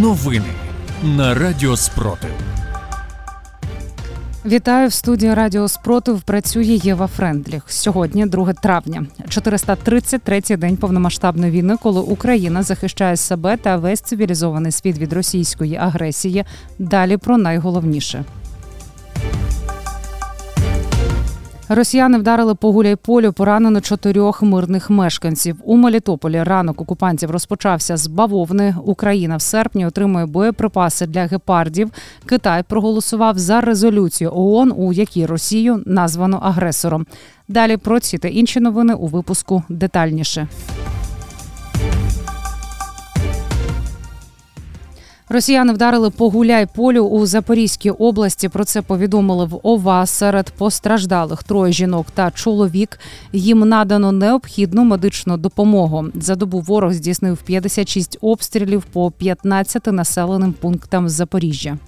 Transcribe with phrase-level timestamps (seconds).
[0.00, 0.52] Новини
[1.04, 2.30] на Радіо Спротив.
[4.46, 6.20] Вітаю в студії Радіо Спротив.
[6.20, 7.62] Працює Єва Френдліх.
[7.66, 14.98] Сьогодні 2 травня, 433-й день повномасштабної війни, коли Україна захищає себе та весь цивілізований світ
[14.98, 16.44] від російської агресії.
[16.78, 18.24] Далі про найголовніше.
[21.74, 25.56] Росіяни вдарили по Гуляйполю, поранено чотирьох мирних мешканців.
[25.64, 28.76] У Мелітополі ранок окупантів розпочався з бавовни.
[28.84, 31.90] Україна в серпні отримує боєприпаси для гепардів.
[32.26, 37.06] Китай проголосував за резолюцію ООН, у якій Росію названо агресором.
[37.48, 40.48] Далі про ці та інші новини у випуску детальніше.
[45.32, 48.48] Росіяни вдарили по гуляй-полю у Запорізькій області.
[48.48, 50.06] Про це повідомили в ОВА.
[50.06, 52.98] Серед постраждалих троє жінок та чоловік.
[53.32, 56.06] Їм надано необхідну медичну допомогу.
[56.14, 61.78] За добу ворог здійснив 56 обстрілів по 15 населеним пунктам Запоріжжя.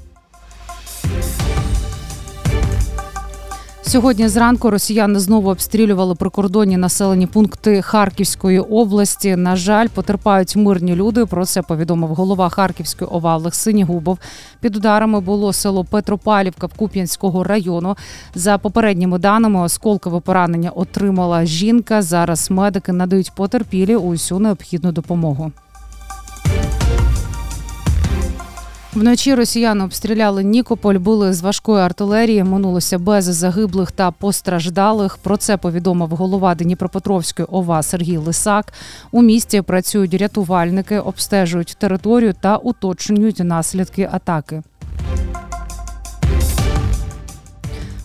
[3.86, 9.36] Сьогодні зранку росіяни знову обстрілювали прикордонні населені пункти Харківської області.
[9.36, 11.26] На жаль, потерпають мирні люди.
[11.26, 14.18] Про це повідомив голова Харківської ОВА Олег Синігубов.
[14.60, 17.96] Під ударами було село Петропалівка Куп'янського району.
[18.34, 22.02] За попередніми даними, осколкове поранення отримала жінка.
[22.02, 25.52] Зараз медики надають потерпілі усю необхідну допомогу.
[28.94, 32.44] Вночі росіяни обстріляли Нікополь, були з важкої артилерії.
[32.44, 35.16] Минулося без загиблих та постраждалих.
[35.16, 38.72] Про це повідомив голова Дніпропетровської ОВА Сергій Лисак.
[39.12, 44.62] У місті працюють рятувальники, обстежують територію та уточнюють наслідки атаки.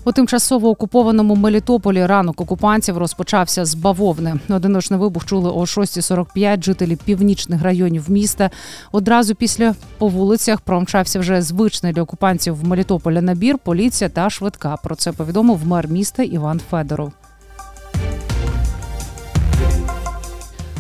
[0.06, 4.40] У тимчасово окупованому Мелітополі ранок окупантів розпочався з бавовни.
[4.50, 8.50] Одиночний вибух чули о 6.45 жителі північних районів міста.
[8.92, 14.78] Одразу після по вулицях промчався вже звичний для окупантів в Мелітополі набір, поліція та швидка.
[14.84, 17.12] Про це повідомив мер міста Іван Федоров.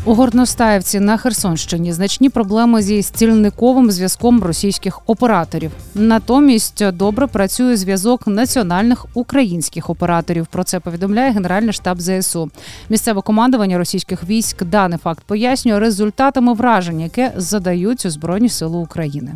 [0.09, 5.71] У Горностаївці на Херсонщині значні проблеми зі стільниковим зв'язком російських операторів.
[5.95, 10.47] Натомість добре працює зв'язок національних українських операторів.
[10.47, 12.51] Про це повідомляє Генеральний штаб ЗСУ.
[12.89, 19.35] Місцеве командування російських військ даний факт пояснює результатами вражень, яке задають у Збройні Сили України.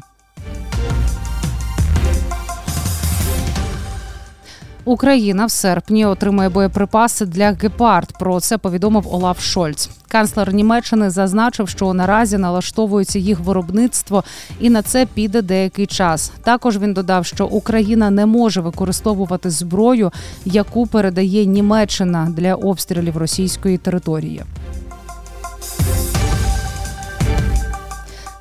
[4.86, 8.14] Україна в серпні отримає боєприпаси для гепард.
[8.20, 9.90] Про це повідомив Олаф Шольц.
[10.08, 14.24] Канцлер Німеччини зазначив, що наразі налаштовується їх виробництво,
[14.60, 16.32] і на це піде деякий час.
[16.44, 20.12] Також він додав, що Україна не може використовувати зброю,
[20.46, 24.44] яку передає Німеччина для обстрілів російської території.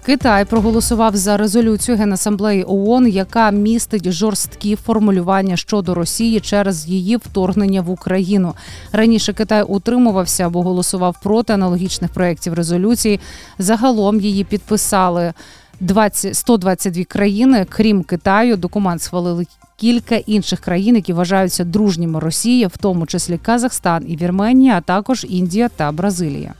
[0.06, 7.80] Китай проголосував за резолюцію Генасамблеї ООН, яка містить жорсткі формулювання щодо Росії через її вторгнення
[7.80, 8.54] в Україну.
[8.92, 13.20] Раніше Китай утримувався або голосував проти аналогічних проєктів резолюції.
[13.58, 15.32] Загалом її підписали
[15.80, 18.56] 20, 122 країни, крім Китаю.
[18.56, 19.46] Документ схвалили.
[19.76, 25.26] Кілька інших країн, які вважаються дружніми Росії, в тому числі Казахстан і Вірменія, а також
[25.28, 26.54] Індія та Бразилія.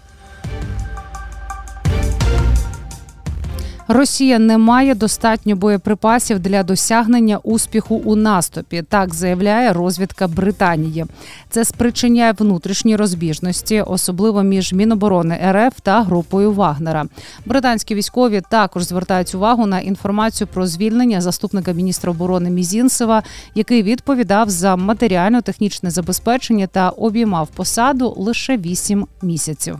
[3.92, 8.82] Росія не має достатньо боєприпасів для досягнення успіху у наступі.
[8.88, 11.06] Так заявляє розвідка Британії.
[11.50, 17.04] Це спричиняє внутрішні розбіжності, особливо між Міноборони РФ та групою Вагнера.
[17.46, 23.22] Британські військові також звертають увагу на інформацію про звільнення заступника міністра оборони Мізінцева,
[23.54, 29.78] який відповідав за матеріально-технічне забезпечення та обіймав посаду лише 8 місяців.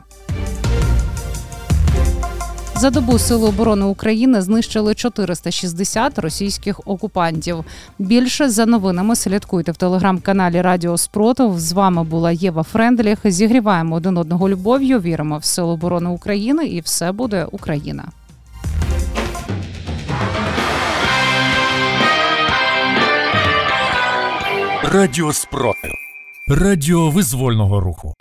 [2.82, 7.64] За добу Сили оборони України знищили 460 російських окупантів.
[7.98, 11.60] Більше за новинами слідкуйте в телеграм-каналі Радіо Спротив.
[11.60, 13.18] З вами була Єва Френдліх.
[13.24, 15.00] Зігріваємо один одного любов'ю.
[15.00, 18.04] Віримо в силу оборони України, і все буде Україна.
[24.82, 25.92] Радіо Спротив.
[26.48, 28.14] Радіо визвольного руху.